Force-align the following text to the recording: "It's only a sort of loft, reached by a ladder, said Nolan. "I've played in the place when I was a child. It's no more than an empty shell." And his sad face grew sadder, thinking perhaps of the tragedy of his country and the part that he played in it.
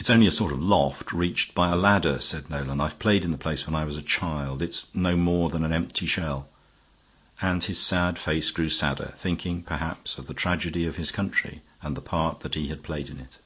"It's 0.00 0.08
only 0.08 0.26
a 0.26 0.30
sort 0.30 0.54
of 0.54 0.62
loft, 0.62 1.12
reached 1.12 1.54
by 1.54 1.68
a 1.68 1.76
ladder, 1.76 2.18
said 2.18 2.48
Nolan. 2.48 2.80
"I've 2.80 2.98
played 2.98 3.26
in 3.26 3.30
the 3.30 3.36
place 3.36 3.66
when 3.66 3.74
I 3.74 3.84
was 3.84 3.98
a 3.98 4.00
child. 4.00 4.62
It's 4.62 4.86
no 4.94 5.18
more 5.18 5.50
than 5.50 5.66
an 5.66 5.72
empty 5.74 6.06
shell." 6.06 6.48
And 7.42 7.62
his 7.62 7.78
sad 7.78 8.18
face 8.18 8.50
grew 8.50 8.70
sadder, 8.70 9.12
thinking 9.18 9.64
perhaps 9.64 10.16
of 10.16 10.28
the 10.28 10.32
tragedy 10.32 10.86
of 10.86 10.96
his 10.96 11.12
country 11.12 11.60
and 11.82 11.94
the 11.94 12.00
part 12.00 12.40
that 12.40 12.54
he 12.54 12.74
played 12.74 13.10
in 13.10 13.18
it. 13.20 13.36